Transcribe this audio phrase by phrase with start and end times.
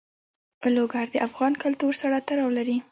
[0.75, 2.77] لوگر د افغان کلتور سره تړاو لري.